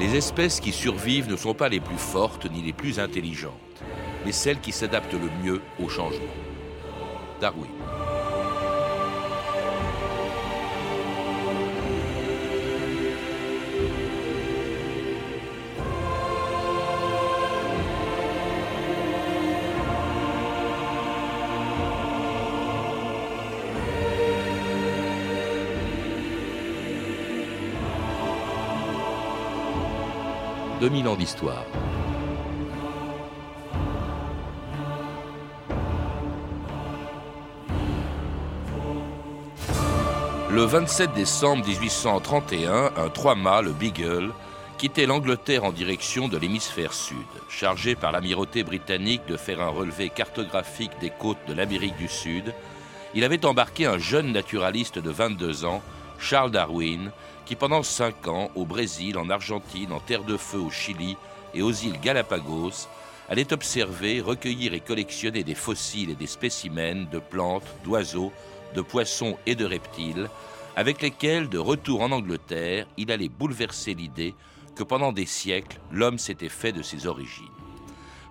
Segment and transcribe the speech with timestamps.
[0.00, 3.52] Les espèces qui survivent ne sont pas les plus fortes ni les plus intelligentes,
[4.24, 6.24] mais celles qui s'adaptent le mieux au changement.
[7.38, 7.68] Darwin.
[30.80, 31.64] 2000 ans d'histoire.
[40.50, 44.32] Le 27 décembre 1831, un trois-mâts, le Beagle,
[44.78, 47.18] quittait l'Angleterre en direction de l'hémisphère sud,
[47.50, 52.54] chargé par l'amirauté britannique de faire un relevé cartographique des côtes de l'Amérique du Sud.
[53.14, 55.82] Il avait embarqué un jeune naturaliste de 22 ans,
[56.18, 57.12] Charles Darwin,
[57.50, 61.16] qui pendant cinq ans, au Brésil, en Argentine, en Terre de Feu, au Chili
[61.52, 62.86] et aux îles Galapagos,
[63.28, 68.32] allait observer, recueillir et collectionner des fossiles et des spécimens de plantes, d'oiseaux,
[68.76, 70.30] de poissons et de reptiles,
[70.76, 74.36] avec lesquels, de retour en Angleterre, il allait bouleverser l'idée
[74.76, 77.46] que pendant des siècles, l'homme s'était fait de ses origines.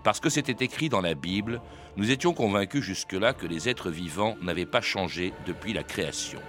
[0.06, 1.60] Parce que c'était écrit dans la Bible,
[1.98, 6.40] nous étions convaincus jusque-là que les êtres vivants n'avaient pas changé depuis la création.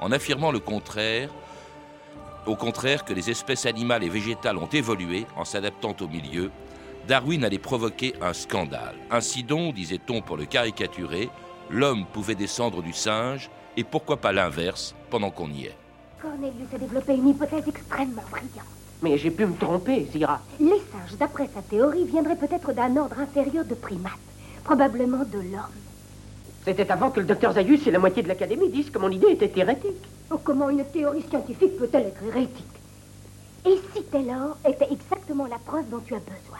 [0.00, 1.28] En affirmant le contraire,
[2.48, 6.50] au contraire que les espèces animales et végétales ont évolué en s'adaptant au milieu,
[7.06, 8.96] Darwin allait provoquer un scandale.
[9.10, 11.28] Ainsi donc, disait-on pour le caricaturer,
[11.70, 15.76] l'homme pouvait descendre du singe, et pourquoi pas l'inverse, pendant qu'on y est.
[16.20, 18.66] Cornelius a développé une hypothèse extrêmement brillante.
[19.02, 20.40] Mais j'ai pu me tromper, Zira.
[20.58, 24.12] Les singes, d'après sa théorie, viendraient peut-être d'un ordre inférieur de primates,
[24.64, 25.78] probablement de l'homme.
[26.64, 29.30] C'était avant que le docteur Zayus et la moitié de l'Académie disent que mon idée
[29.30, 30.04] était hérétique.
[30.30, 32.64] Oh, comment une théorie scientifique peut-elle être hérétique
[33.66, 36.58] Et si Taylor était exactement la preuve dont tu as besoin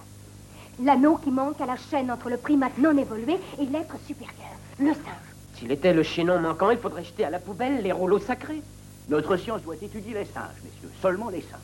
[0.83, 4.95] L'anneau qui manque à la chaîne entre le primate non évolué et l'être supérieur, le
[4.95, 5.29] singe.
[5.57, 8.63] S'il était le chaînon manquant, il faudrait jeter à la poubelle les rouleaux sacrés.
[9.09, 11.59] Notre science doit étudier les singes, messieurs, seulement les singes.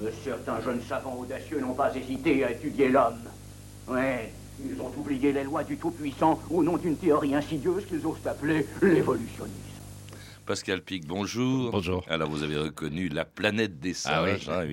[0.00, 3.22] Mais certains jeunes savants audacieux n'ont pas hésité à étudier l'homme.
[3.88, 4.30] Ouais,
[4.62, 8.66] ils ont oublié les lois du Tout-Puissant au nom d'une théorie insidieuse qu'ils osent appeler
[8.82, 9.73] l'évolutionnisme.
[10.44, 11.70] Pascal Pic, bonjour.
[11.70, 12.04] Bonjour.
[12.08, 14.66] Alors vous avez reconnu La planète des ah singes, hein,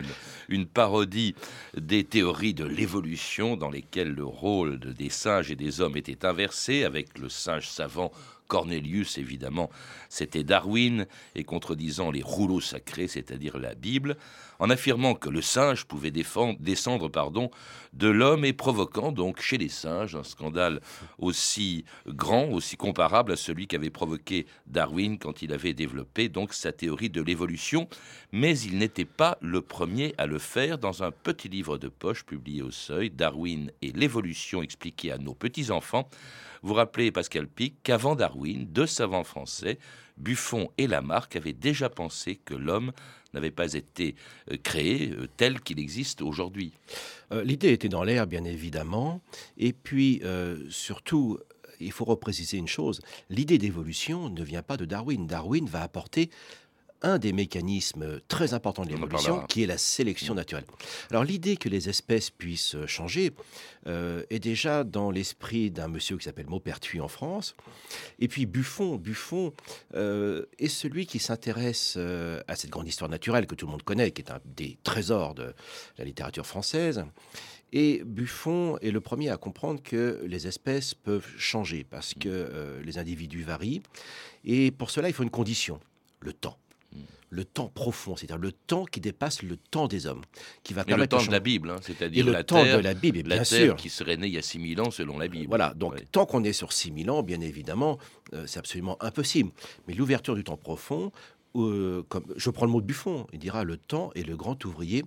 [0.50, 1.36] une, parodie
[1.78, 6.84] des théories de l'évolution dans lesquelles le rôle des singes et des hommes était inversé,
[6.84, 8.12] avec le singe savant
[8.52, 9.70] Cornelius, évidemment,
[10.10, 14.18] c'était Darwin, et contredisant les rouleaux sacrés, c'est-à-dire la Bible,
[14.60, 17.50] en affirmant que le singe pouvait descendre pardon,
[17.94, 20.82] de l'homme et provoquant donc chez les singes un scandale
[21.18, 26.74] aussi grand, aussi comparable à celui qu'avait provoqué Darwin quand il avait développé donc sa
[26.74, 27.88] théorie de l'évolution.
[28.34, 32.26] Mais il n'était pas le premier à le faire dans un petit livre de poche
[32.26, 36.10] publié au Seuil, Darwin et l'évolution expliquée à nos petits-enfants.
[36.64, 39.80] Vous rappelez, Pascal Pic, qu'avant Darwin, deux savants français,
[40.18, 42.92] Buffon et Lamarck, avaient déjà pensé que l'homme
[43.34, 44.16] n'avait pas été
[44.52, 46.74] euh, créé euh, tel qu'il existe aujourd'hui.
[47.32, 49.22] Euh, l'idée était dans l'air, bien évidemment.
[49.58, 50.22] Et puis,
[50.70, 51.40] surtout,
[51.80, 55.28] il faut repréciser une chose, l'idée d'évolution ne vient pas de Darwin.
[55.28, 56.30] Darwin va apporter
[57.02, 60.66] un des mécanismes très importants de l'évolution, qui est la sélection naturelle.
[61.10, 63.32] Alors l'idée que les espèces puissent changer
[63.88, 67.56] euh, est déjà dans l'esprit d'un monsieur qui s'appelle Maupertuis en France.
[68.20, 69.54] Et puis Buffon, Buffon
[69.96, 73.84] euh, est celui qui s'intéresse euh, à cette grande histoire naturelle que tout le monde
[73.84, 75.54] connaît, qui est un des trésors de
[75.98, 77.04] la littérature française.
[77.74, 82.98] Et Buffon est le premier à comprendre que les espèces peuvent changer parce que les
[82.98, 83.82] individus varient.
[84.44, 85.80] Et pour cela, il faut une condition,
[86.20, 86.61] le temps
[87.32, 90.22] le temps profond, c'est-à-dire le temps qui dépasse le temps des hommes,
[90.64, 93.44] qui va le temps de, la Bible, hein, c'est-à-dire le temps de la Bible, bien
[93.46, 95.48] sûr, qui serait né il y a 6000 ans selon la Bible.
[95.48, 97.98] Voilà, donc tant qu'on est sur 6000 ans, bien évidemment,
[98.34, 99.52] euh, c'est absolument impossible.
[99.88, 101.14] Mais l'ouverture du temps profond,
[101.56, 104.64] euh, comme je prends le mot de Buffon, il dira le temps est le grand
[104.66, 105.06] ouvrier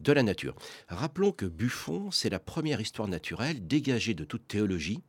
[0.00, 0.54] de la nature.
[0.88, 5.00] Rappelons que Buffon, c'est la première histoire naturelle dégagée de toute théologie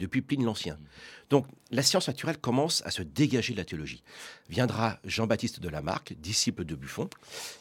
[0.00, 0.78] depuis Pline l'Ancien.
[1.28, 4.02] Donc la science naturelle commence à se dégager de la théologie.
[4.48, 7.08] Viendra Jean-Baptiste de Lamarck, disciple de Buffon,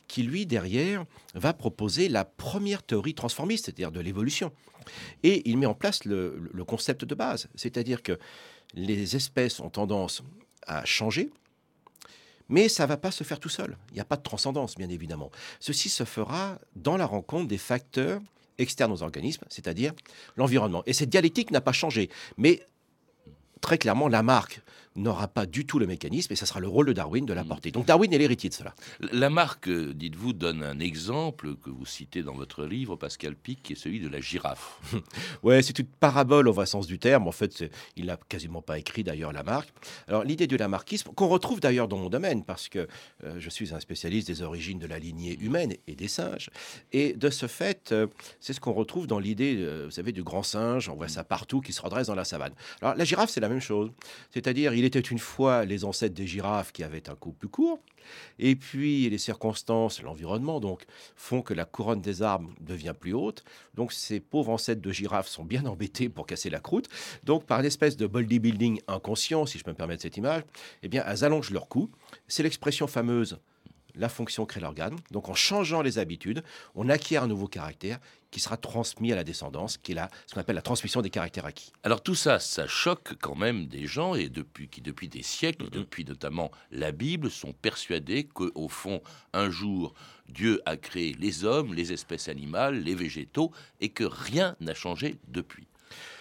[0.07, 1.05] qui lui, derrière,
[1.35, 4.51] va proposer la première théorie transformiste, c'est-à-dire de l'évolution.
[5.21, 8.17] Et il met en place le, concept de base, c'est-à-dire que
[8.73, 10.23] les espèces ont tendance
[10.65, 11.29] à changer,
[12.47, 13.77] mais ça ne va pas se faire tout seul.
[13.91, 15.29] Il n'y a pas de transcendance, bien évidemment.
[15.59, 18.21] Ceci se fera dans la rencontre des facteurs
[18.59, 19.93] externes aux organismes, c'est-à-dire
[20.35, 20.83] l'environnement.
[20.85, 22.09] Et cette dialectique n'a pas changé.
[22.37, 22.65] Mais
[23.61, 24.61] très clairement, la marque
[24.99, 27.71] n'aura pas du tout le mécanisme et ça sera le rôle de Darwin de l'apporter.
[27.71, 28.75] Donc Darwin est l'héritier de cela.
[29.11, 33.75] Lamarck, dites-vous, donne un exemple que vous citez dans votre livre, Pascal Pic, qui est
[33.75, 34.79] celui de la girafe.
[35.43, 37.27] ouais, c'est une parabole au vrai sens du terme.
[37.27, 39.69] En fait, il n'a quasiment pas écrit d'ailleurs Lamarck.
[40.07, 42.87] Alors l'idée du lamarckisme, qu'on retrouve d'ailleurs dans mon domaine, parce que
[43.23, 46.49] euh, je suis un spécialiste des origines de la lignée humaine et des singes,
[46.91, 48.07] et de ce fait, euh,
[48.39, 51.23] c'est ce qu'on retrouve dans l'idée, euh, vous savez, du grand singe, on voit ça
[51.23, 52.53] partout, qui se redresse dans la savane.
[52.81, 53.91] Alors la girafe, c'est la même chose.
[54.31, 57.79] C'est-à-dire, il était une fois les ancêtres des girafes qui avaient un cou plus court,
[58.37, 60.83] et puis les circonstances, l'environnement, donc,
[61.15, 63.43] font que la couronne des arbres devient plus haute.
[63.75, 66.89] Donc ces pauvres ancêtres de girafes sont bien embêtés pour casser la croûte.
[67.23, 70.43] Donc par une espèce de bodybuilding inconscient, si je peux me permettre cette image,
[70.83, 71.89] eh bien elles allongent leur cou.
[72.27, 73.39] C'est l'expression fameuse
[73.95, 74.95] la fonction crée l'organe.
[75.11, 76.43] Donc en changeant les habitudes,
[76.75, 77.99] on acquiert un nouveau caractère
[78.31, 81.09] qui sera transmis à la descendance, qui est la, ce qu'on appelle la transmission des
[81.09, 81.71] caractères acquis.
[81.83, 85.69] Alors tout ça, ça choque quand même des gens et depuis, qui depuis des siècles,
[85.69, 89.01] depuis notamment la Bible, sont persuadés qu'au fond,
[89.33, 89.93] un jour,
[90.27, 95.17] Dieu a créé les hommes, les espèces animales, les végétaux, et que rien n'a changé
[95.27, 95.68] depuis.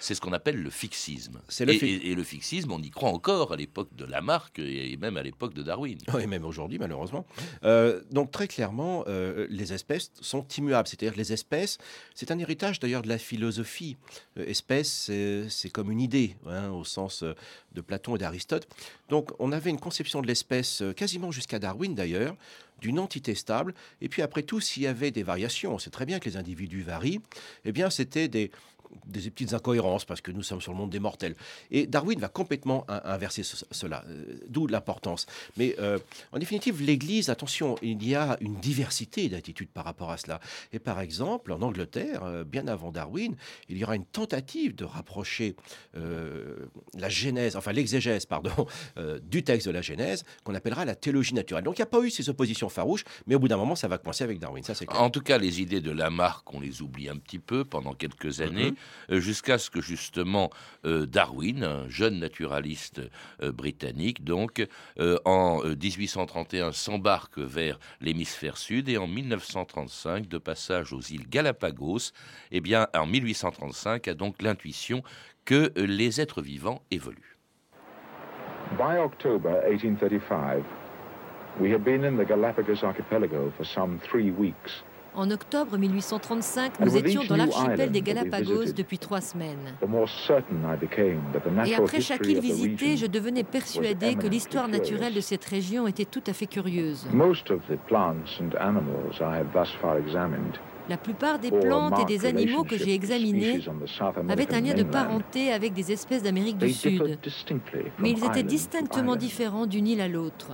[0.00, 1.41] C'est ce qu'on appelle le fixisme.
[1.61, 5.55] et, le fixisme, on y croit encore à l'époque de Lamarck et même à l'époque
[5.55, 5.99] de Darwin.
[6.15, 7.26] Oui, même aujourd'hui, malheureusement.
[7.65, 10.88] Euh, donc très clairement, euh, les espèces sont immuables.
[10.88, 11.79] C'est-à-dire les espèces,
[12.15, 13.97] c'est un héritage d'ailleurs de la philosophie.
[14.38, 15.11] Euh, espèce,
[15.49, 17.25] c'est comme une idée, hein, au sens
[17.73, 18.69] de Platon et d'Aristote.
[19.09, 22.37] Donc on avait une conception de l'espèce quasiment jusqu'à Darwin d'ailleurs
[22.81, 23.75] d'une entité stable.
[24.00, 26.37] Et puis après tout, s'il y avait des variations, on sait très bien que les
[26.37, 27.20] individus varient,
[27.65, 28.50] eh bien c'était des,
[29.06, 31.35] des petites incohérences parce que nous sommes sur le monde des mortels.
[31.70, 35.26] Et Darwin va complètement inverser cela, euh, d'où l'importance.
[35.56, 35.99] Mais euh,
[36.32, 40.40] en définitive, l'Église, attention, il y a une diversité d'attitudes par rapport à cela.
[40.73, 43.37] Et par exemple, en Angleterre, euh, bien avant Darwin,
[43.69, 45.56] il y aura une tentative de rapprocher
[45.94, 48.67] la Genèse, enfin l'exégèse, pardon,
[49.23, 51.64] du texte de la Genèse, qu'on appellera la théologie naturelle.
[51.64, 53.88] Donc il n'y a pas eu ces oppositions farouches, mais au bout d'un moment, ça
[53.88, 54.62] va coincer avec Darwin.
[54.62, 57.64] Ça, c'est En tout cas, les idées de Lamarck, on les oublie un petit peu
[57.64, 58.70] pendant quelques années.
[58.70, 58.76] Mm-hmm.
[59.08, 60.50] Jusqu'à ce que justement
[60.84, 63.00] euh, Darwin, un jeune naturaliste
[63.42, 64.66] euh, britannique, donc
[65.25, 72.12] en 1831 s'embarque vers l'hémisphère sud et en 1935, de passage aux îles Galapagos,
[72.50, 75.02] eh bien en 1835 a donc l'intuition
[75.44, 77.38] que les êtres vivants évoluent.
[78.76, 80.62] By October 1835,
[81.58, 84.82] we had been in the Galapagos archipelago for some three weeks.
[85.19, 89.75] En octobre 1835, nous étions dans l'archipel des Galapagos depuis trois semaines.
[91.67, 96.05] Et après chaque île visitée, je devenais persuadé que l'histoire naturelle de cette région était
[96.05, 97.09] tout à fait curieuse.
[100.88, 103.61] La plupart des plantes et des animaux que j'ai examinés
[104.29, 107.19] avaient un lien de parenté avec des espèces d'Amérique du Sud,
[107.99, 110.53] mais ils étaient distinctement différents d'une île à l'autre.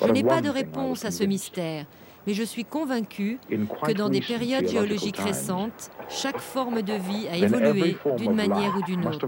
[0.00, 1.86] Je n'ai pas de réponse à ce mystère,
[2.26, 3.38] mais je suis convaincu
[3.82, 8.82] que dans des périodes géologiques récentes, chaque forme de vie a évolué d'une manière ou
[8.82, 9.26] d'une autre.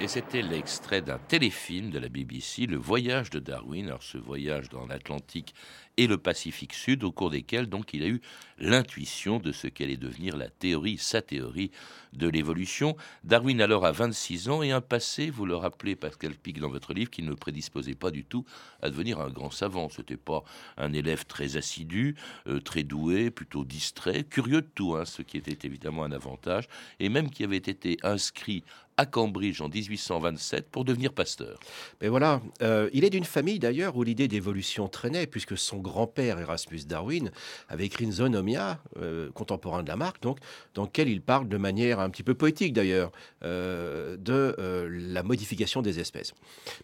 [0.00, 3.86] Et c'était l'extrait d'un téléfilm de la BBC, Le voyage de Darwin.
[3.86, 5.54] Alors ce voyage dans l'Atlantique
[5.96, 8.20] et le Pacifique Sud, au cours desquels donc il a eu
[8.58, 11.70] l'intuition de ce qu'allait devenir la théorie, sa théorie
[12.12, 12.96] de l'évolution.
[13.22, 16.94] Darwin alors a 26 ans et un passé, vous le rappelez Pascal Pic dans votre
[16.94, 18.44] livre, qui ne prédisposait pas du tout
[18.82, 19.88] à devenir un grand savant.
[19.88, 20.42] C'était pas
[20.76, 22.16] un élève très assidu,
[22.46, 26.68] euh, très doué, plutôt distrait, curieux de tout, hein, ce qui était évidemment un avantage,
[27.00, 28.64] et même qui avait été inscrit
[28.96, 31.58] à Cambridge en 1827 pour devenir pasteur.
[32.00, 36.38] Mais voilà, euh, il est d'une famille d'ailleurs où l'idée d'évolution traînait, puisque son grand-père
[36.38, 37.30] Erasmus Darwin
[37.68, 40.38] avait écrit une Zonomia, euh, contemporain de Lamarck, donc,
[40.74, 43.10] dans lequel il parle de manière un petit peu poétique d'ailleurs
[43.42, 44.54] euh, de
[44.88, 46.34] la modification des espèces.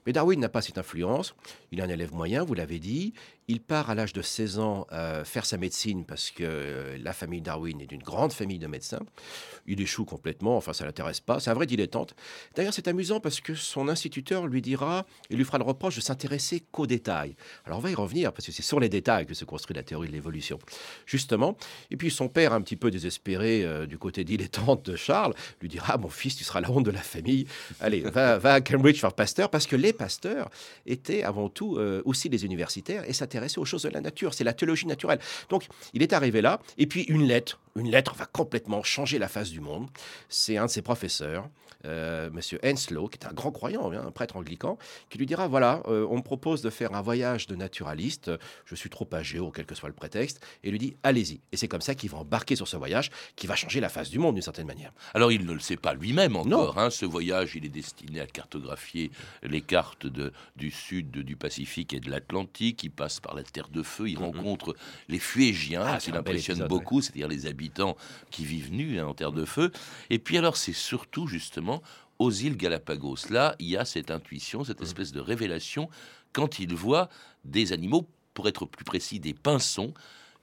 [0.07, 1.35] Mais Darwin n'a pas cette influence,
[1.73, 3.13] il est un élève moyen, vous l'avez dit,
[3.51, 7.13] il part à l'âge de 16 ans euh, faire sa médecine parce que euh, la
[7.13, 9.01] famille Darwin est d'une grande famille de médecins.
[9.67, 11.41] Il échoue complètement, enfin ça l'intéresse pas.
[11.41, 11.67] C'est un vrai
[12.55, 16.01] D'ailleurs, c'est amusant parce que son instituteur lui dira, il lui fera le reproche de
[16.01, 17.35] s'intéresser qu'aux détails.
[17.65, 19.83] Alors on va y revenir parce que c'est sur les détails que se construit la
[19.83, 20.59] théorie de l'évolution,
[21.07, 21.57] justement.
[21.91, 25.69] Et puis son père, un petit peu désespéré euh, du côté dilettante de Charles, lui
[25.69, 27.47] dira Mon fils, tu seras la honte de la famille.
[27.81, 30.51] Allez, va, à Cambridge faire pasteur parce que les pasteurs
[30.87, 34.35] étaient avant tout aussi des universitaires et s'intéressaient aux choses de la nature.
[34.35, 35.21] C'est la théologie naturelle.
[35.49, 39.29] Donc, il est arrivé là, et puis une lettre une lettre va complètement changer la
[39.29, 39.89] face du monde.
[40.29, 41.49] C'est un de ses professeurs,
[41.87, 44.77] euh, Monsieur Henslow, qui est un grand croyant, hein, un prêtre anglican,
[45.09, 48.31] qui lui dira voilà, euh, on me propose de faire un voyage de naturaliste.
[48.67, 51.41] Je suis trop âgé, ou quel que soit le prétexte, et lui dit allez-y.
[51.53, 54.11] Et c'est comme ça qu'il va embarquer sur ce voyage, qui va changer la face
[54.11, 54.93] du monde d'une certaine manière.
[55.15, 56.79] Alors il ne le sait pas lui-même encore.
[56.79, 59.11] Hein, ce voyage, il est destiné à cartographier
[59.43, 62.85] les cartes de, du sud, du Pacifique et de l'Atlantique.
[62.85, 64.09] Il passe par la Terre de Feu.
[64.09, 64.75] Il rencontre
[65.09, 67.97] les Fuégiens, ah, qui l'impressionne beaucoup, c'est-à-dire les habitants habitants
[68.31, 69.71] qui vivent nus hein, en terre de feu.
[70.09, 71.83] Et puis alors, c'est surtout justement
[72.19, 73.29] aux îles Galapagos.
[73.29, 74.85] Là, il y a cette intuition, cette mmh.
[74.85, 75.89] espèce de révélation
[76.33, 77.09] quand il voit
[77.45, 79.93] des animaux, pour être plus précis, des pinsons,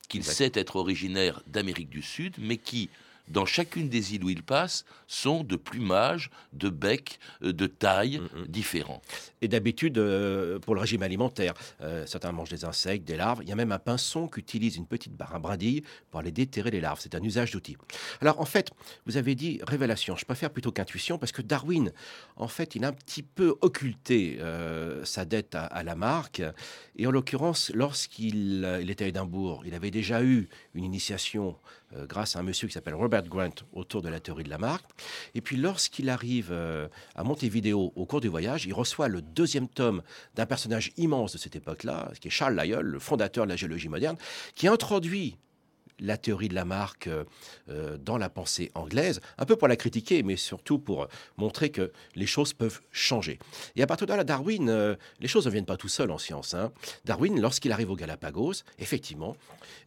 [0.10, 2.90] qu'il sait être originaires d'Amérique du Sud, mais qui
[3.28, 8.20] dans chacune des îles où il passe, sont de plumage, de bec, euh, de taille
[8.20, 8.48] mm, mm.
[8.48, 9.02] différents.
[9.42, 13.40] Et d'habitude, euh, pour le régime alimentaire, euh, certains mangent des insectes, des larves.
[13.44, 16.32] Il y a même un pinson qui utilise une petite barre à brindille pour aller
[16.32, 17.00] déterrer les larves.
[17.02, 17.78] C'est un usage d'outil.
[18.22, 18.72] Alors en fait,
[19.06, 20.16] vous avez dit révélation.
[20.16, 21.92] Je préfère plutôt qu'intuition parce que Darwin,
[22.36, 24.40] en fait, il a un petit peu occulté
[25.04, 26.42] sa dette à, à, Lamarck.
[26.96, 31.56] Et en l'occurrence, lorsqu'il il était à Édimbourg, il avait déjà eu une initiation
[31.94, 34.84] grâce à un monsieur qui s'appelle Robert Grant autour de la théorie de Lamarck.
[35.36, 39.68] Et puis lorsqu'il arrive euh, à Montevideo au cours du voyage, il reçoit le deuxième
[39.68, 40.02] tome
[40.36, 43.90] d'un personnage immense de cette époque-là, qui est Charles Lyell, le fondateur de la géologie
[43.90, 44.18] moderne,
[44.56, 45.38] qui introduit
[46.00, 47.24] la théorie de Lamarck euh,
[47.70, 51.92] euh, dans la pensée anglaise, un peu pour la critiquer, mais surtout pour montrer que
[52.16, 53.40] les choses peuvent changer.
[53.76, 56.54] Et à partir de là, Darwin, les choses ne viennent pas tout seul en science.
[56.54, 56.72] Hein.
[57.06, 59.36] Darwin, lorsqu'il arrive au Galapagos, effectivement,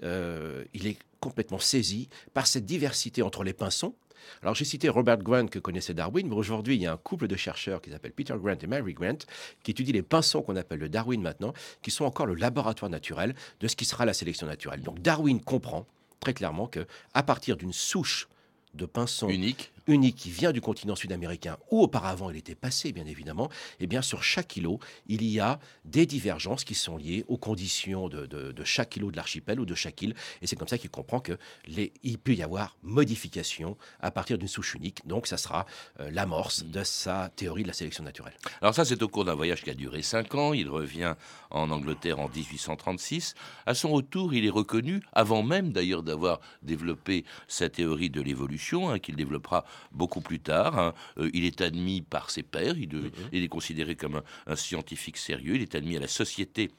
[0.02, 3.94] il est complètement saisi par cette diversité entre les pinsons.
[4.42, 7.26] Alors j'ai cité Robert Grant que connaissait Darwin, mais aujourd'hui il y a un couple
[7.26, 9.18] de chercheurs qui s'appellent Peter Grant et Mary Grant
[9.62, 13.34] qui étudient les pinsons qu'on appelle le Darwin maintenant, qui sont encore le laboratoire naturel
[13.60, 14.82] de ce qui sera la sélection naturelle.
[14.82, 15.86] Donc Darwin comprend
[16.20, 18.28] très clairement que à partir d'une souche
[18.74, 23.06] de pinsons unique unique qui vient du continent sud-américain, où auparavant il était passé, bien
[23.06, 27.24] évidemment, et eh bien sur chaque îlot, il y a des divergences qui sont liées
[27.28, 30.14] aux conditions de, chaque îlot de l'archipel ou de chaque île.
[30.42, 34.38] Et c'est comme ça qu'il comprend que les, il peut y avoir modification à partir
[34.38, 35.06] d'une souche unique.
[35.06, 35.66] Donc ça sera
[36.00, 38.34] euh, l'amorce de sa théorie de la sélection naturelle.
[38.60, 40.52] Alors ça, c'est au cours d'un voyage qui a duré cinq ans.
[40.52, 41.14] Il revient
[41.50, 43.34] en Angleterre en 1836.
[43.66, 48.90] À son retour, il est reconnu, avant même d'ailleurs d'avoir développé sa théorie de l'évolution,
[48.90, 50.78] hein, qu'il développera beaucoup plus tard.
[50.78, 50.94] Hein.
[51.18, 53.10] Euh, il est admis par ses pairs, il, mhm.
[53.32, 56.70] est considéré comme un, scientifique sérieux, il est admis à la Société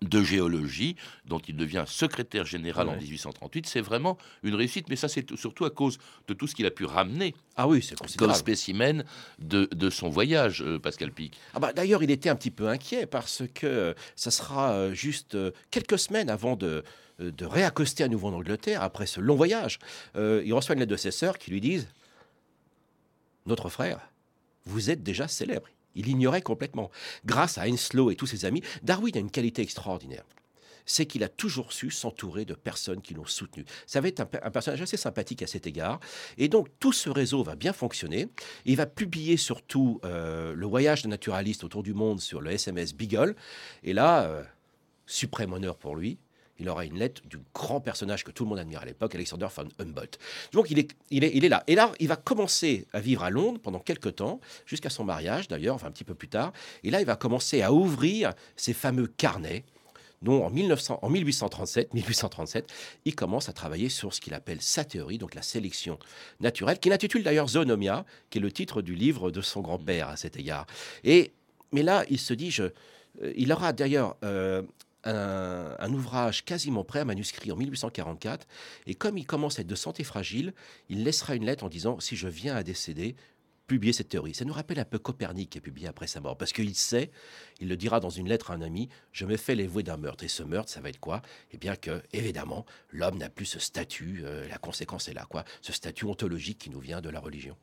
[0.00, 5.08] de géologie, dont il devient secrétaire général en 1838, c'est vraiment une réussite, mais ça
[5.08, 5.98] c'est surtout à cause
[6.28, 9.04] de tout ce qu'il a pu ramener ah oui, c'est comme spécimen
[9.38, 11.38] de, de son voyage, euh, Pascal Pic.
[11.52, 15.36] Ah bah, D'ailleurs, il était un petit peu inquiet parce que ça sera euh, juste
[15.70, 16.82] quelques semaines avant de,
[17.18, 19.78] de réaccoster à nouveau en Angleterre, après ce long voyage.
[20.16, 21.88] il reçoit une lettre de ses sœurs qui lui disent
[23.46, 24.12] notre frère,
[24.64, 25.68] vous êtes déjà célèbre.
[25.94, 26.90] Il ignorait complètement.
[27.24, 30.24] Grâce à Henslow et tous ses amis, Darwin a une qualité extraordinaire.
[30.84, 33.64] C'est qu'il a toujours su s'entourer de personnes qui l'ont soutenu.
[33.86, 36.00] Ça va être un, personnage assez sympathique à cet égard.
[36.38, 38.28] Et donc, tout ce réseau va bien fonctionner.
[38.64, 42.94] Il va publier surtout euh, le voyage de naturalistes autour du monde sur le SMS
[42.94, 43.36] Beagle.
[43.84, 44.42] Et là, euh,
[45.06, 46.18] suprême honneur pour lui,
[46.62, 49.48] il aura une lettre du grand personnage que tout le monde admire à l'époque, Alexander
[49.54, 50.18] von Humboldt.
[50.52, 51.62] Donc il est, il, est, il est là.
[51.66, 55.48] Et là, il va commencer à vivre à Londres pendant quelques temps, jusqu'à son mariage
[55.48, 56.52] d'ailleurs, enfin un petit peu plus tard.
[56.84, 59.64] Et là, il va commencer à ouvrir ces fameux carnets
[60.22, 62.72] dont en, 1900, en 1837, 1837,
[63.04, 65.98] il commence à travailler sur ce qu'il appelle sa théorie, donc la sélection
[66.40, 70.16] naturelle, qu'il intitule d'ailleurs Zoonomia, qui est le titre du livre de son grand-père à
[70.16, 70.66] cet égard.
[71.02, 71.32] Et,
[71.72, 72.62] mais là, il se dit, je,
[73.22, 74.62] euh, il aura d'ailleurs euh,
[75.04, 78.46] un, ouvrage quasiment prêt, un manuscrit en 1844.
[78.86, 80.54] Et comme il commence à être de santé fragile,
[80.88, 83.16] il laissera une lettre en disant Si je viens à décéder,
[83.66, 84.34] publier cette théorie.
[84.34, 87.10] Ça nous rappelle un peu Copernic qui a publié après sa mort, parce qu'il sait,
[87.60, 90.24] il le dira dans une lettre à un ami, je me fais l'avouer d'un meurtre.
[90.24, 91.22] Et ce meurtre, ça va être quoi?
[91.52, 95.44] Eh bien que, évidemment, l'homme n'a plus ce statut, euh, la conséquence est là, quoi,
[95.60, 97.56] ce statut ontologique qui nous vient de la religion.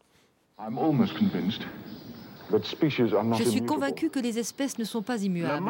[3.38, 5.64] Je suis convaincu que les espèces ne sont pas immuables.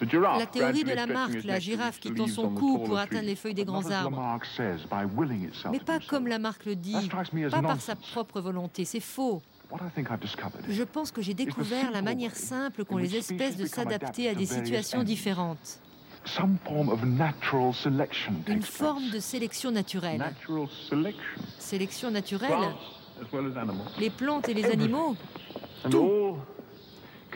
[0.00, 3.64] La théorie de Lamarck, la girafe qui tend son cou pour atteindre les feuilles des
[3.64, 4.40] grands arbres.
[5.70, 7.08] Mais pas comme Lamarck le dit,
[7.50, 9.42] pas par sa propre volonté, c'est faux.
[10.68, 14.46] Je pense que j'ai découvert la manière simple qu'ont les espèces de s'adapter à des
[14.46, 15.80] situations différentes.
[18.46, 20.22] Une forme de sélection naturelle.
[21.58, 22.74] Sélection naturelle.
[23.98, 25.16] Les plantes et les animaux.
[25.90, 26.36] Tout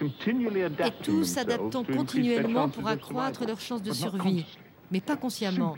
[0.01, 4.45] et tous s'adaptant continuellement pour accroître leurs chances de survie,
[4.91, 5.77] mais pas consciemment,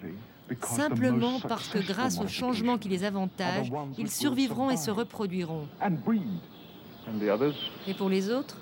[0.62, 5.66] simplement parce que grâce au changement qui les avantage, ils survivront et se reproduiront.
[7.86, 8.56] Et pour les autres,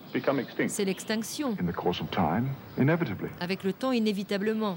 [0.69, 1.57] c'est l'extinction.
[3.41, 4.77] Avec le temps, inévitablement.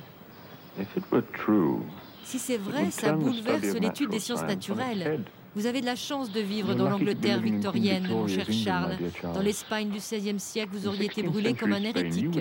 [2.24, 5.24] Si c'est vrai, ça bouleverse l'étude des sciences naturelles.
[5.57, 8.95] Vous avez de la chance de vivre dans l'Angleterre victorienne, mon cher Charles.
[9.23, 12.37] Dans l'Espagne du XVIe siècle, vous auriez été brûlé comme un hérétique.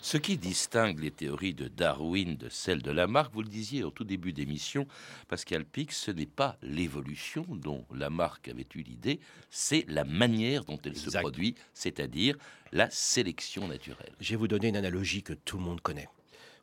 [0.00, 3.90] Ce qui distingue les théories de Darwin de celles de Lamarck, vous le disiez au
[3.90, 4.86] tout début d'émission,
[5.26, 9.18] Pascal Pic, ce n'est pas l'évolution dont Lamarck avait eu l'idée,
[9.50, 12.36] c'est la manière dont elle se produit, c'est-à-dire
[12.70, 14.12] la sélection naturelle.
[14.20, 16.08] Je vais vous donner une analogie que tout le monde connaît.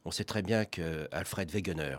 [0.06, 1.98] On sait très bien que Alfred Wegener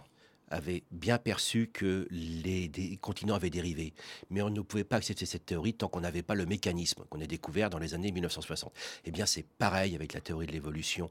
[0.53, 3.95] avait bien perçu que les, continents avaient dérivé.
[4.31, 7.21] Mais on ne pouvait pas accepter cette théorie tant qu'on n'avait pas le mécanisme qu'on
[7.21, 8.73] a découvert dans les années 1960.
[9.05, 11.11] Eh bien, c'est pareil avec la théorie de l'évolution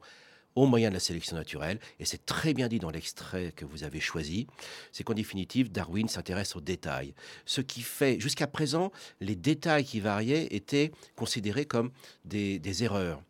[0.55, 3.86] au moyen de la sélection naturelle, et c'est très bien dit dans l'extrait que vous
[3.86, 4.48] avez choisi,
[4.91, 7.13] c'est qu'en définitive, Darwin s'intéresse aux détails.
[7.45, 11.91] Ce qui fait, jusqu'à présent, les détails qui variaient étaient considérés comme
[12.25, 13.24] des erreurs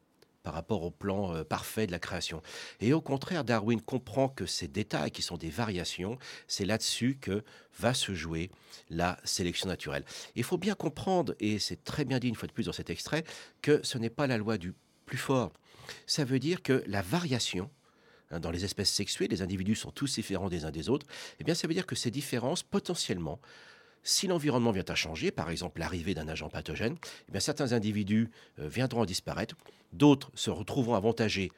[0.44, 2.42] par rapport au plan euh, parfait de la création.
[2.80, 6.18] Et au contraire, Darwin comprend que ces détails qui sont des variations,
[6.48, 7.44] c'est là-dessus que
[7.80, 8.50] va se jouer
[8.90, 10.04] la sélection naturelle.
[10.36, 12.90] Il faut bien comprendre, et c'est très bien dit une fois de plus dans cet
[12.90, 13.24] extrait,
[13.62, 14.74] que ce n'est pas la loi du
[15.06, 15.52] plus fort.
[16.06, 17.70] Ça veut dire que la variation,
[18.32, 21.06] hein, dans les espèces sexuées, les individus sont tous différents des uns des autres,
[21.40, 23.40] eh bien ça veut dire que ces différences, potentiellement,
[24.04, 26.96] si l'environnement vient à changer, par exemple l'arrivée d'un agent pathogène,
[27.34, 28.30] eh certains individus
[28.60, 29.56] euh, viendront à disparaître,
[29.94, 31.52] d'autres se retrouveront avantagés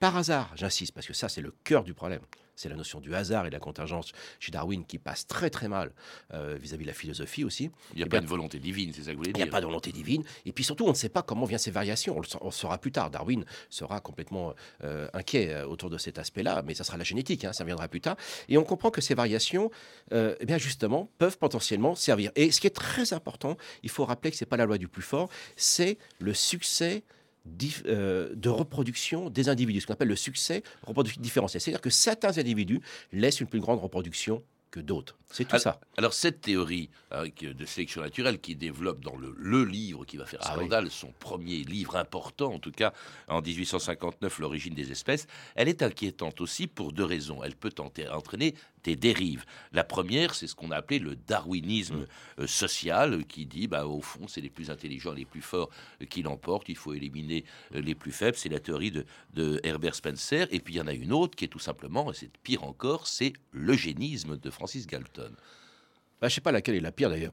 [0.00, 2.22] par hasard, j'insiste, parce que ça c'est le cœur du problème.
[2.56, 5.68] C'est la notion du hasard et de la contingence chez Darwin qui passe très très
[5.68, 5.92] mal
[6.34, 7.70] euh, vis-à-vis de la philosophie aussi.
[7.92, 9.46] Il n'y a eh pas de volonté divine, c'est ça que vous voulez dire Il
[9.46, 10.24] n'y a pas de volonté divine.
[10.44, 12.18] Et puis surtout, on ne sait pas comment viennent ces variations.
[12.18, 13.10] On le, saura plus tard.
[13.10, 14.54] Darwin sera complètement
[14.84, 17.88] euh, inquiet euh, autour de cet aspect-là, mais ça sera la génétique, hein, ça viendra
[17.88, 18.16] plus tard.
[18.50, 19.70] Et on comprend que ces variations,
[20.12, 22.30] eh bien justement, peuvent potentiellement servir.
[22.36, 24.76] Et ce qui est très important, il faut rappeler que ce n'est pas la loi
[24.76, 27.04] du plus fort, c'est le succès
[27.46, 31.60] de reproduction des individus, ce qu'on appelle le succès reproductif différentiel.
[31.60, 32.80] C'est-à-dire que certains individus
[33.12, 35.19] laissent une plus grande reproduction que d'autres.
[35.30, 35.80] C'est tout ça.
[35.96, 40.40] Alors cette théorie hein, de sélection naturelle qui développe dans le, livre qui va faire
[40.42, 42.92] ah scandale, son premier livre important en tout cas
[43.28, 47.42] en 1859, L'origine des espèces, elle est inquiétante aussi pour deux raisons.
[47.44, 49.44] Elle peut entraîner des dérives.
[49.72, 52.06] La première, c'est ce qu'on a appelé le darwinisme mm.
[52.40, 56.06] euh, social, qui dit, bah, au fond, c'est les plus intelligents, les plus forts euh,
[56.06, 58.36] qui l'emportent, il faut éliminer euh, les plus faibles.
[58.36, 60.46] C'est la théorie de, de, Herbert Spencer.
[60.50, 62.64] Et puis il y en a une autre qui est tout simplement, et c'est pire
[62.64, 65.19] encore, c'est l'eugénisme de Francis Galton.
[65.28, 67.32] Bah, je ne sais pas laquelle est la pire d'ailleurs.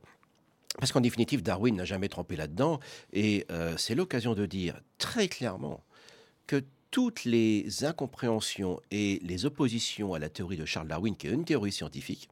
[0.80, 2.80] Parce qu'en définitive, Darwin n'a jamais trempé là-dedans.
[3.14, 5.84] Et euh, c'est l'occasion de dire très clairement
[6.46, 11.32] que toutes les incompréhensions et les oppositions à la théorie de Charles Darwin, qui est
[11.32, 12.30] une théorie scientifique,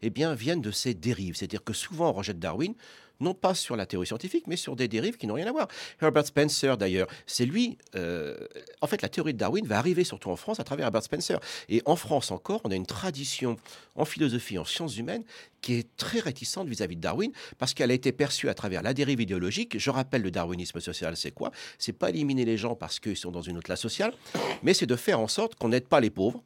[0.00, 1.36] eh bien, viennent de ces dérives.
[1.36, 2.74] C'est-à-dire que souvent on rejette Darwin
[3.22, 5.68] non pas sur la théorie scientifique, mais sur des dérives qui n'ont rien à voir.
[6.00, 7.78] Herbert Spencer, d'ailleurs, c'est lui.
[7.94, 8.36] Euh,
[8.80, 11.38] en fait, la théorie de Darwin va arriver surtout en France à travers Herbert Spencer.
[11.68, 13.56] Et en France encore, on a une tradition
[13.94, 15.24] en philosophie, en sciences humaines,
[15.60, 18.94] qui est très réticente vis-à-vis de Darwin, parce qu'elle a été perçue à travers la
[18.94, 19.78] dérive idéologique.
[19.78, 21.52] Je rappelle, le darwinisme social, c'est quoi?
[21.78, 24.12] C'est pas éliminer les gens parce qu'ils sont dans une autre classe sociale,
[24.62, 26.42] mais c'est de faire en sorte qu'on n'aide pas les pauvres,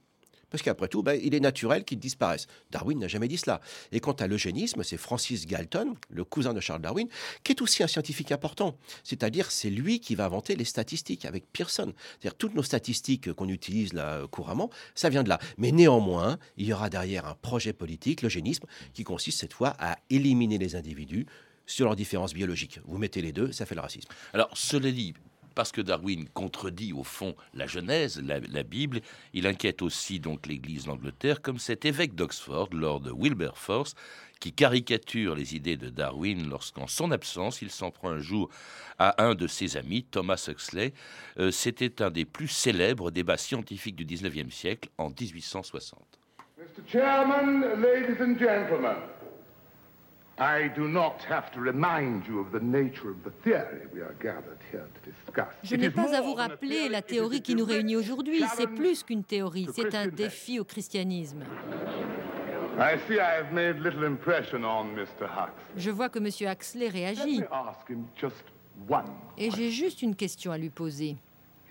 [0.50, 2.46] parce qu'après tout, ben, il est naturel qu'ils disparaissent.
[2.70, 3.60] Darwin n'a jamais dit cela.
[3.92, 7.08] Et quant à l'eugénisme, c'est Francis Galton, le cousin de Charles Darwin,
[7.44, 8.76] qui est aussi un scientifique important.
[9.04, 11.92] C'est-à-dire, c'est lui qui va inventer les statistiques avec Pearson.
[12.20, 15.38] C'est-à-dire, toutes nos statistiques qu'on utilise là couramment, ça vient de là.
[15.58, 19.96] Mais néanmoins, il y aura derrière un projet politique, l'eugénisme, qui consiste cette fois à
[20.10, 21.26] éliminer les individus
[21.66, 22.80] sur leurs différences biologiques.
[22.84, 24.08] Vous mettez les deux, ça fait le racisme.
[24.32, 25.14] Alors, cela dit,
[25.56, 29.00] parce que Darwin contredit au fond la Genèse, la, Bible,
[29.32, 33.94] il inquiète aussi donc l'Église d'Angleterre, comme cet évêque d'Oxford, Lord Wilberforce,
[34.38, 38.50] qui caricature les idées de Darwin lorsqu'en son absence, il s'en prend un jour
[38.98, 40.92] à un de ses amis, Thomas Huxley.
[41.38, 46.00] Euh, c'était un des plus célèbres débats scientifiques du 19e siècle en 1860.
[46.58, 46.82] Mr.
[46.86, 48.96] Chairman, ladies and gentlemen,
[55.62, 58.44] je n'ai pas à vous rappeler la théorie qui nous réunit aujourd'hui.
[58.54, 61.42] C'est plus qu'une théorie, c'est un défi au christianisme.
[65.76, 66.28] Je vois que M.
[66.52, 67.42] Huxley réagit.
[69.38, 71.16] Et j'ai juste une question à lui poser.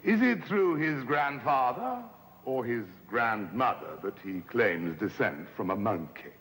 [0.03, 2.01] Est-il through his grandfather
[2.45, 6.31] or his grandmother that he claims descent from a monkey?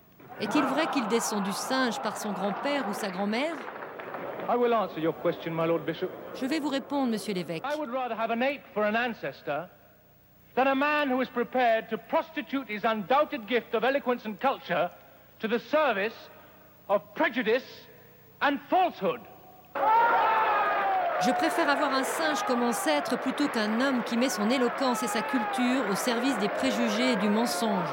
[0.40, 3.54] Est-il vrai qu'il descend du singe par son grand-père ou sa grand-mère?
[6.34, 7.62] Je vais vous répondre, monsieur l'évêque.
[10.54, 14.88] than a man who is prepared to prostitute his undoubted gift of eloquence and culture
[15.40, 16.14] to the service
[16.88, 17.64] of prejudice
[18.40, 19.20] and falsehood.
[21.20, 25.08] Je préfère avoir un singe comme ancêtre plutôt qu'un homme qui met son éloquence et
[25.08, 27.88] sa culture au service des préjugés et du mensonge.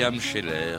[0.00, 0.78] William Scheller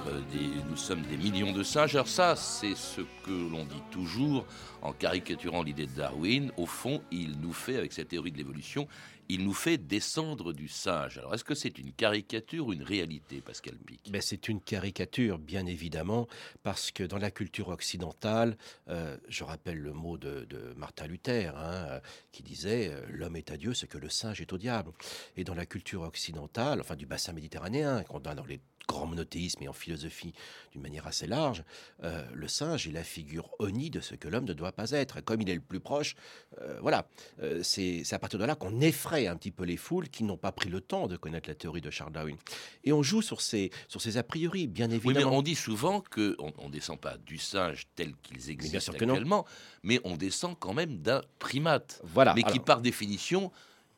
[0.68, 1.94] Nous sommes des millions de singes.
[1.94, 4.48] Alors ça, c'est ce que l'on dit toujours
[4.82, 6.52] en caricaturant l'idée de Darwin.
[6.58, 8.88] Au fond, il nous fait, avec cette théorie de l'évolution,
[9.30, 11.20] il nous fait descendre du singe.
[11.20, 14.12] Alors est-ce que c'est une caricature ou une réalité, Pascal Pic?
[14.12, 16.28] Ben, C'est une caricature, bien évidemment,
[16.64, 18.58] parce que dans la culture occidentale,
[18.90, 22.00] euh, je rappelle le mot de, Martin Luther, hein, euh,
[22.32, 24.92] qui disait euh, L'homme est à Dieu ce que le singe est au diable».
[25.38, 28.60] Et dans la culture occidentale, enfin du bassin méditerranéen, qu'on a dans les
[28.92, 30.34] grand monothéisme et en philosophie
[30.72, 31.64] d'une manière assez large,
[32.04, 35.22] euh, le singe est la figure oni de ce que l'homme ne doit pas être.
[35.22, 36.16] Comme il est le plus proche,
[36.62, 37.08] euh, voilà,
[37.42, 40.38] euh, c'est à partir de là qu'on effraie un petit peu les foules qui n'ont
[40.38, 42.38] pas pris le temps de connaître la théorie de Charles Darwin.
[42.84, 45.08] Et on joue sur ces, sur ces a priori, bien évidemment.
[45.08, 49.46] Oui, mais on dit souvent qu'on ne descend pas du singe tel qu'ils existent actuellement,
[49.84, 52.02] mais on descend quand même d'un primate.
[52.04, 52.34] Voilà.
[52.36, 53.52] Mais qui, par définition,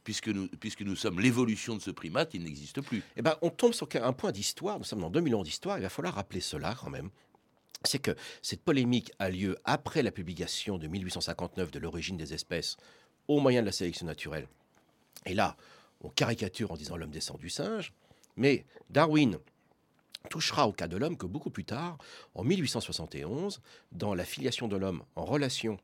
[0.03, 3.03] puisque nous, sommes l'évolution de ce primate, il n'existe plus.
[3.15, 5.81] Eh ben, on tombe sur un point d'histoire, nous sommes dans 2000 ans d'histoire, il
[5.81, 7.09] va falloir rappeler cela quand même.
[7.85, 12.77] C'est que cette polémique a lieu après la publication de 1859 de l'origine des espèces
[13.27, 14.47] au moyen de la sélection naturelle.
[15.25, 15.55] Et là,
[16.01, 17.93] on caricature en disant l'homme descend du singe,
[18.35, 19.37] mais Darwin
[20.29, 21.97] touchera au cas de l'homme que beaucoup plus tard,
[22.35, 23.61] en 1871,
[23.91, 25.77] dans la filiation de l'homme en relation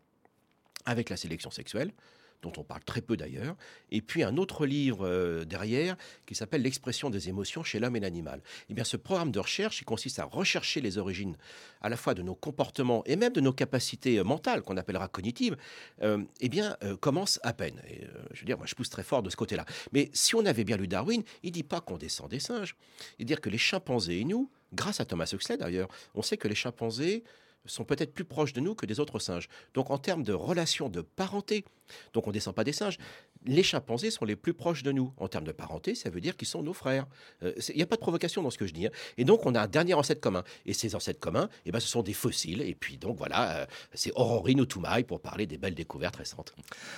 [0.85, 1.91] avec la sélection sexuelle,
[2.41, 3.55] dont on parle très peu d'ailleurs,
[3.91, 7.99] et puis un autre livre euh, derrière qui s'appelle L'expression des émotions chez l'homme et
[7.99, 8.41] l'animal.
[8.69, 11.35] Eh bien, ce programme de recherche, il consiste à rechercher les origines
[11.81, 15.07] à la fois de nos comportements et même de nos capacités euh, mentales, qu'on appellera
[15.07, 15.57] cognitives,
[16.01, 17.81] euh, eh bien, commence à peine.
[17.89, 18.01] Et,
[18.33, 19.65] je veux dire, moi, je pousse très fort de ce côté-là.
[19.91, 22.75] Mais si on avait bien lu Darwin, il dit pas qu'on descend des singes.
[23.17, 26.47] Il dit que les chimpanzés et nous, grâce à Thomas Huxley d'ailleurs, on sait que
[26.47, 27.23] les chimpanzés
[27.65, 29.49] sont peut-être plus proches de nous que des autres singes.
[29.73, 31.65] Donc en termes de relation de parenté,
[32.13, 32.97] donc on ne descend pas des singes,
[33.45, 35.13] les chimpanzés sont les plus proches de nous.
[35.17, 37.07] En termes de parenté, ça veut dire qu'ils sont nos frères.
[37.41, 38.87] Il euh, n'y a pas de provocation dans ce que je dis.
[38.87, 38.91] Hein.
[39.17, 40.43] Et donc on a un dernier ancêtre commun.
[40.65, 42.61] Et ces ancêtres communs, eh ben, ce sont des fossiles.
[42.61, 46.53] Et puis donc voilà, euh, c'est Aurorine ou Toumaï pour parler des belles découvertes récentes.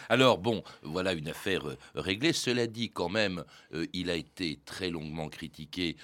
[0.09, 2.33] Alors bon, voilà une affaire euh, réglée.
[2.33, 3.43] Cela dit, quand même,
[3.93, 5.95] il a été très longuement critiqué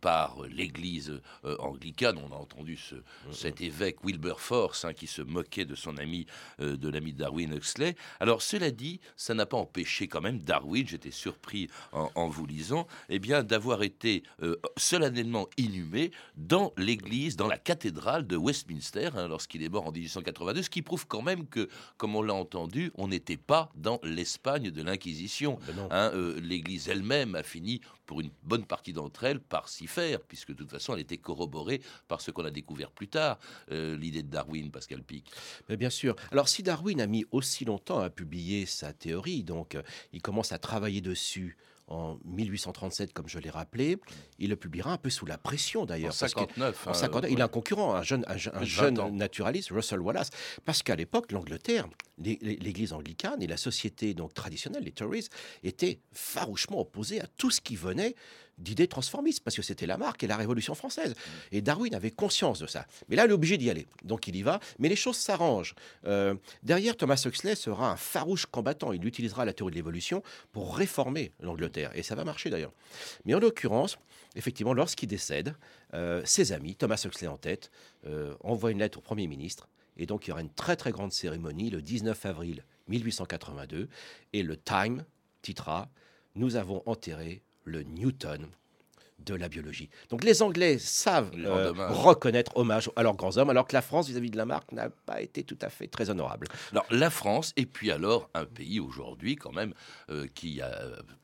[0.00, 1.20] par l'Église
[1.58, 2.18] anglicane.
[2.18, 3.32] On a entendu ce, mm-hmm.
[3.32, 6.26] cet évêque Wilberforce hein, qui se moquait de son ami,
[6.58, 7.96] de l'ami Darwin Huxley.
[8.20, 12.86] Alors cela dit, ça n'a pas empêché quand même Darwin, j'étais surpris en, vous lisant,
[13.08, 19.28] eh bien d'avoir été euh, solennellement inhumé dans l'église, dans la cathédrale de Westminster, hein,
[19.28, 22.92] lorsqu'il est mort en 1882, ce qui prouve quand même que, comme on l'a entendu,
[22.94, 25.58] on n'était pas dans l'Espagne de l'Inquisition.
[25.66, 29.86] Ben hein, euh, l'église elle-même a fini pour une bonne partie d'entre elles par s'y
[29.86, 33.38] faire, puisque de toute façon elle était corroborée par ce qu'on a découvert plus tard,
[33.72, 35.30] euh, l'idée de Darwin, Pascal Pic.
[35.68, 36.16] Mais bien sûr.
[36.30, 40.52] Alors si Darwin a mis aussi longtemps à publier sa théorie, donc euh, il commence
[40.52, 41.56] à travailler dessus
[41.88, 43.98] en 1837, comme je l'ai rappelé.
[44.38, 46.10] Il le publiera un peu sous la pression d'ailleurs.
[46.10, 46.88] En 59.
[46.88, 50.30] Hein, il a un concurrent, un jeune, un, jeune naturaliste, Russell Wallace.
[50.64, 51.86] Parce qu'à l'époque, l'Angleterre,
[52.18, 55.28] l'Église anglicane et la société donc traditionnelle, les Tories,
[55.62, 58.14] étaient farouchement opposés à tout ce qui venait
[58.58, 61.14] d'idées transformistes, parce que c'était la marque et la Révolution française.
[61.52, 62.86] Et Darwin avait conscience de ça.
[63.08, 63.86] Mais là, il est obligé d'y aller.
[64.02, 65.74] Donc il y va, mais les choses s'arrangent.
[66.06, 68.92] Euh, derrière, Thomas Huxley sera un farouche combattant.
[68.92, 71.90] Il utilisera la théorie de l'évolution pour réformer l'Angleterre.
[71.94, 72.72] Et ça va marcher d'ailleurs.
[73.24, 73.98] Mais en l'occurrence,
[74.34, 75.54] effectivement, lorsqu'il décède,
[75.94, 77.70] euh, ses amis, Thomas Huxley en tête,
[78.06, 79.68] euh, envoient une lettre au Premier ministre.
[79.98, 83.88] Et donc il y aura une très très grande cérémonie le 19 avril 1882.
[84.32, 85.04] Et le Time
[85.42, 85.88] titrera
[86.34, 88.48] Nous avons enterré le Newton
[89.18, 89.88] de la biologie.
[90.10, 94.08] Donc les Anglais savent euh, reconnaître hommage à leurs grands hommes, alors que la France,
[94.08, 96.46] vis-à-vis de la marque, n'a pas été tout à fait très honorable.
[96.70, 99.74] Alors la France, et puis alors un pays aujourd'hui quand même,
[100.10, 100.70] euh, qui a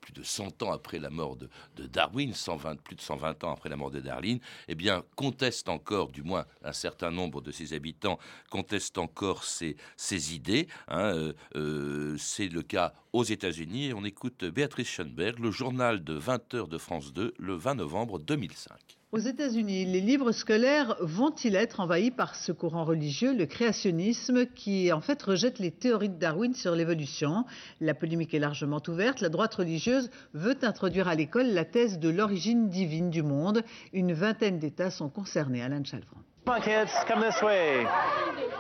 [0.01, 1.49] plus de 100 ans après la mort de,
[1.87, 6.09] Darwin, 120, plus de 120 ans après la mort de Darwin, eh bien conteste encore,
[6.09, 8.19] du moins un certain nombre de ses habitants,
[8.51, 10.67] conteste encore ses, ses idées.
[10.89, 16.15] Hein, euh, c'est le cas aux États-Unis et on écoute Béatrice Schoenberg, le journal de
[16.15, 18.73] 20 heures de France 2, le 20 novembre 2005.
[19.13, 24.91] Aux États-Unis, les livres scolaires vont-ils être envahis par ce courant religieux, le créationnisme, qui
[24.91, 27.45] en fait rejette les théories de Darwin sur l'évolution?
[27.83, 29.21] La polémique est largement ouverte.
[29.21, 33.63] La droite religieuse veut introduire à l'école la thèse de l'origine divine du monde.
[33.93, 35.63] Une vingtaine d'États sont concernés.
[35.63, 36.23] Alain Chalvran.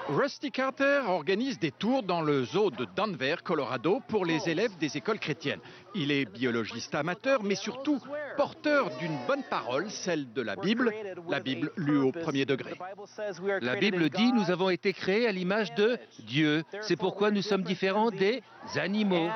[0.08, 4.96] Rusty Carter organise des tours dans le zoo de Denver, Colorado, pour les élèves des
[4.96, 5.60] écoles chrétiennes.
[5.94, 8.00] Il est biologiste amateur, mais surtout
[8.36, 10.92] porteur d'une bonne parole, celle de la Bible,
[11.28, 12.72] la Bible lue au premier degré.
[13.60, 16.64] La Bible dit nous avons été créés à l'image de Dieu.
[16.80, 18.42] C'est pourquoi nous sommes différents des
[18.76, 19.28] animaux.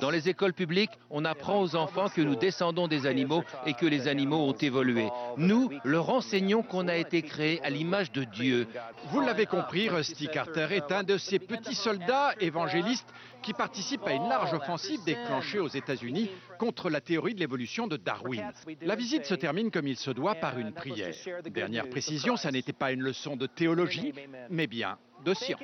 [0.00, 3.86] Dans les écoles publiques, on apprend aux enfants que nous descendons des animaux et que
[3.86, 5.08] les animaux ont évolué.
[5.36, 8.66] Nous leur enseignons qu'on a été créés à l'image de Dieu.
[9.10, 13.08] Vous l'avez compris, Rusty Carter est un de ces petits soldats évangélistes
[13.46, 16.28] qui participent à une large offensive déclenchée aux États-Unis
[16.58, 18.50] contre la théorie de l'évolution de Darwin.
[18.82, 21.14] La visite se termine comme il se doit par une prière.
[21.44, 24.12] Dernière précision, ça n'était pas une leçon de théologie,
[24.50, 25.60] mais bien de science.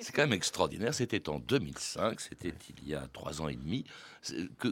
[0.00, 0.94] C'est quand même extraordinaire.
[0.94, 3.84] C'était en 2005, c'était il y a trois ans et demi,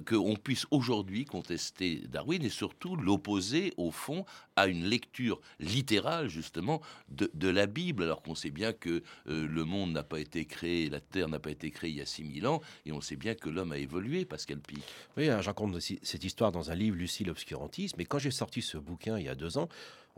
[0.06, 4.24] qu'on puisse aujourd'hui contester Darwin et surtout l'opposer au fond
[4.56, 9.64] à une lecture littérale justement de, la Bible, alors qu'on sait bien que euh, le
[9.64, 12.46] monde n'a pas été créé, la Terre n'a pas été créée il y a 6000
[12.46, 14.83] ans, et on sait bien que l'homme a évolué, Pascal Pic.
[15.16, 18.62] Oui, hein, je raconte cette histoire dans un livre, Lucie l'obscurantisme, mais quand j'ai sorti
[18.62, 19.68] ce bouquin il y a deux ans,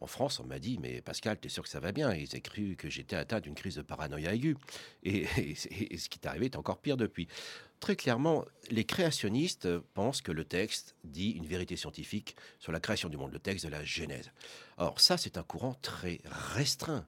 [0.02, 2.12] en France, on m'a dit, mais Pascal, tu es sûr que ça va bien?
[2.12, 4.56] Ils ont cru que j'étais atteint d'une crise de paranoïa aiguë.
[5.04, 7.28] Et, ce qui est arrivé est encore pire depuis.
[7.78, 13.08] Très clairement, les créationnistes pensent que le texte dit une vérité scientifique sur la création
[13.08, 14.32] du monde, le texte de la Genèse.
[14.76, 17.06] Or, ça, c'est un courant très restreint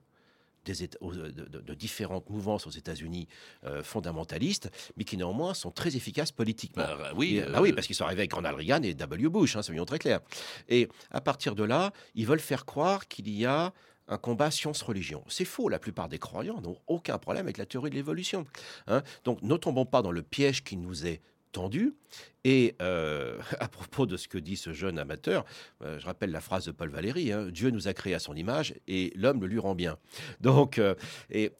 [0.65, 3.27] de, différentes mouvances aux États-Unis
[3.63, 6.83] euh, fondamentalistes, mais qui néanmoins sont très efficaces politiquement.
[6.83, 9.29] Bah, oui, bah oui, parce qu'ils sont arrivés avec Ronald Reagan et W.
[9.29, 10.21] Bush, hein, soyons très clairs.
[10.69, 13.73] Et à partir de là, ils veulent faire croire qu'il y a
[14.07, 15.23] un combat science-religion.
[15.27, 18.45] C'est faux, la plupart des croyants n'ont aucun problème avec la théorie de l'évolution.
[18.87, 19.01] Hein.
[19.23, 21.21] Donc ne tombons pas dans le piège qui nous est
[22.45, 25.43] et euh, à propos de ce que dit ce jeune amateur,
[25.81, 28.35] euh, je rappelle la phrase de Paul Valéry hein, Dieu nous a créés à son
[28.35, 29.97] image et l'homme le lui rend bien.
[30.39, 30.95] Donc, euh,
[31.29, 31.51] et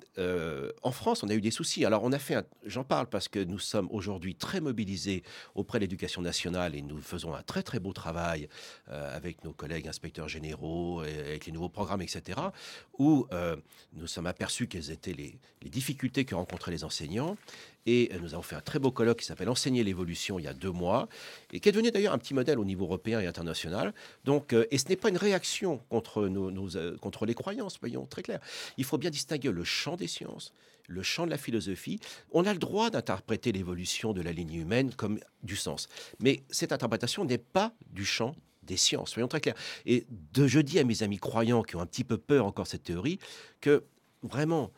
[0.83, 1.83] en France, on a eu des soucis.
[1.83, 5.23] Alors, on a fait, j'en parle parce que nous sommes aujourd'hui très mobilisés
[5.55, 8.47] auprès de l'éducation nationale et nous faisons un très très beau travail
[8.87, 12.39] avec nos collègues inspecteurs généraux, et avec les nouveaux programmes, etc.
[12.99, 13.27] Où
[13.93, 17.35] nous sommes aperçus quelles étaient les, les difficultés que rencontraient les enseignants.
[17.85, 20.53] Et nous avons fait un très beau colloque qui s'appelle Enseigner l'évolution il y a
[20.53, 21.07] deux mois,
[21.51, 23.93] et qui est devenu d'ailleurs un petit modèle au niveau européen et international.
[24.23, 28.05] Donc, euh, et ce n'est pas une réaction contre, nos, euh, contre les croyances, voyons
[28.05, 28.39] très clair.
[28.77, 30.51] Il faut bien distinguer le champ des sciences,
[30.87, 31.99] le champ de la philosophie.
[32.31, 35.87] On a le droit d'interpréter l'évolution de la lignée humaine comme du sens.
[36.19, 39.55] Mais cette interprétation n'est pas du champ des sciences, soyons très clairs.
[39.85, 42.65] Et de, je dis à mes amis croyants qui ont un petit peu peur encore
[42.65, 43.19] cette théorie,
[43.61, 43.83] que
[44.23, 44.71] vraiment,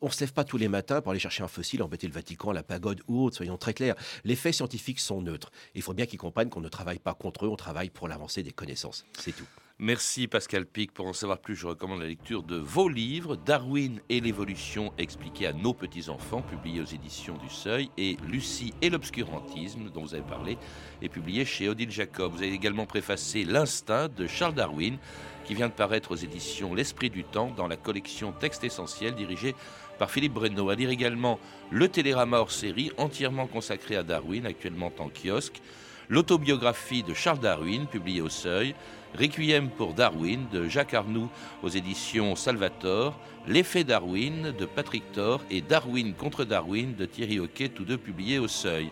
[0.00, 2.12] on ne se lève pas tous les matins pour aller chercher un fossile, embêter le
[2.12, 3.96] Vatican, la pagode ou autre, soyons très clairs.
[4.24, 5.50] Les faits scientifiques sont neutres.
[5.74, 8.42] Il faut bien qu'ils comprennent qu'on ne travaille pas contre eux, on travaille pour l'avancée
[8.42, 9.04] des connaissances.
[9.18, 9.46] C'est tout.
[9.82, 10.92] Merci Pascal Pic.
[10.92, 15.46] Pour en savoir plus, je recommande la lecture de vos livres, Darwin et l'évolution expliquée
[15.46, 20.22] à nos petits-enfants, publié aux éditions du Seuil, et Lucie et l'obscurantisme, dont vous avez
[20.22, 20.58] parlé,
[21.00, 22.32] est publié chez Odile Jacob.
[22.32, 24.98] Vous avez également préfacé L'instinct de Charles Darwin,
[25.46, 29.54] qui vient de paraître aux éditions L'Esprit du Temps dans la collection Texte essentiel dirigée
[30.00, 30.70] par Philippe Breno.
[30.70, 31.38] À lire également
[31.70, 35.60] le Télérama hors série, entièrement consacré à Darwin, actuellement en kiosque.
[36.08, 38.74] L'autobiographie de Charles Darwin, publiée au Seuil.
[39.18, 41.28] Requiem pour Darwin de Jacques Arnoux
[41.62, 43.18] aux éditions Salvator.
[43.46, 48.38] L'effet Darwin de Patrick Thor et Darwin contre Darwin de Thierry Hoquet, tous deux publiés
[48.38, 48.90] au Seuil.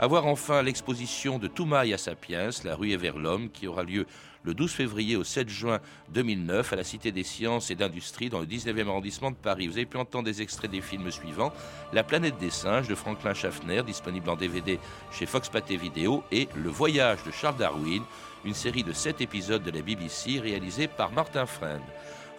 [0.00, 3.82] À voir enfin l'exposition de Toumaï à Sapiens, La rue est vers l'homme, qui aura
[3.82, 4.06] lieu
[4.48, 5.78] le 12 février au 7 juin
[6.14, 9.66] 2009 à la Cité des Sciences et d'Industrie dans le 19e arrondissement de Paris.
[9.66, 11.52] Vous avez pu entendre des extraits des films suivants
[11.92, 14.80] La planète des singes de Franklin Schaffner, disponible en DVD
[15.12, 18.02] chez Fox Pathé Vidéo, et Le voyage de Charles Darwin,
[18.46, 21.82] une série de 7 épisodes de la BBC réalisée par Martin Friend.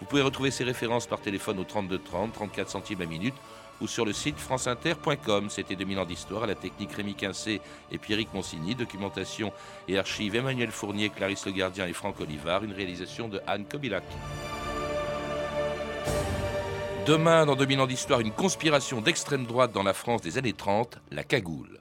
[0.00, 3.34] Vous pouvez retrouver ces références par téléphone au 32 30, 34 centimes la minute
[3.80, 5.50] ou sur le site franceinter.com.
[5.50, 9.52] C'était 2000 ans d'histoire à la technique Rémi Quincé et Pierrick Monsigny, documentation
[9.88, 14.04] et archives Emmanuel Fournier, Clarisse Le Gardien et Franck Olivard, une réalisation de Anne Kobilac.
[17.06, 20.98] Demain, dans 2000 ans d'histoire, une conspiration d'extrême droite dans la France des années 30,
[21.10, 21.79] la cagoule.